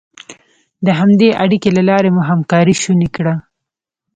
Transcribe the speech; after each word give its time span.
د 0.85 0.87
همدې 0.99 1.29
اړیکې 1.43 1.69
له 1.77 1.81
لارې 1.89 2.09
مو 2.15 2.21
همکاري 2.29 2.75
شونې 2.83 3.09
کړه. 3.15 3.33